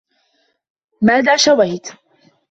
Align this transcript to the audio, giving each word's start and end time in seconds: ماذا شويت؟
ماذا 1.01 1.37
شويت؟ 1.37 1.87